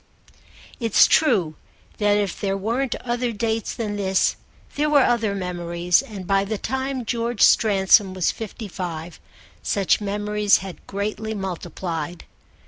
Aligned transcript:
It's 0.79 1.05
true 1.05 1.57
that 1.99 2.17
if 2.17 2.41
there 2.41 2.57
weren't 2.57 2.95
other 3.05 3.31
dates 3.31 3.75
than 3.75 3.97
this 3.97 4.35
there 4.75 4.89
were 4.89 5.03
other 5.03 5.35
memories; 5.35 6.01
and 6.01 6.25
by 6.25 6.43
the 6.43 6.57
time 6.57 7.05
George 7.05 7.41
Stransom 7.43 8.15
was 8.15 8.31
fifty 8.31 8.67
five 8.67 9.19
such 9.61 10.01
memories 10.01 10.57
had 10.57 10.87
greatly 10.87 11.35
multiplied. 11.35 12.25